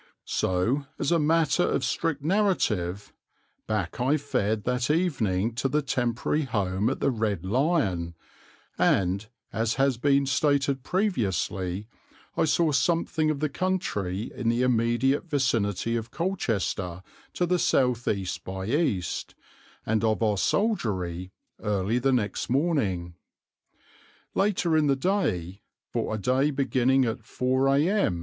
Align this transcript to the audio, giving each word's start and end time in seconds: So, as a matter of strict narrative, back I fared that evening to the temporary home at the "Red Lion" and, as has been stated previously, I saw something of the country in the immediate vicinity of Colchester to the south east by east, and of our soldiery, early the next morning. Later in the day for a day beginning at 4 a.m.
So, 0.25 0.87
as 0.97 1.11
a 1.11 1.19
matter 1.19 1.61
of 1.61 1.85
strict 1.85 2.23
narrative, 2.23 3.13
back 3.67 3.99
I 3.99 4.17
fared 4.17 4.63
that 4.63 4.89
evening 4.89 5.53
to 5.53 5.67
the 5.69 5.83
temporary 5.83 6.41
home 6.41 6.89
at 6.89 6.99
the 7.01 7.11
"Red 7.11 7.45
Lion" 7.45 8.15
and, 8.79 9.27
as 9.53 9.75
has 9.75 9.97
been 9.99 10.25
stated 10.25 10.81
previously, 10.81 11.87
I 12.35 12.45
saw 12.45 12.71
something 12.71 13.29
of 13.29 13.41
the 13.41 13.47
country 13.49 14.31
in 14.33 14.49
the 14.49 14.63
immediate 14.63 15.25
vicinity 15.29 15.95
of 15.95 16.09
Colchester 16.09 17.03
to 17.33 17.45
the 17.45 17.59
south 17.59 18.07
east 18.07 18.43
by 18.43 18.65
east, 18.65 19.35
and 19.85 20.03
of 20.03 20.23
our 20.23 20.39
soldiery, 20.39 21.31
early 21.59 21.99
the 21.99 22.11
next 22.11 22.49
morning. 22.49 23.13
Later 24.33 24.75
in 24.75 24.87
the 24.87 24.95
day 24.95 25.61
for 25.93 26.15
a 26.15 26.17
day 26.17 26.49
beginning 26.49 27.05
at 27.05 27.23
4 27.23 27.67
a.m. 27.75 28.19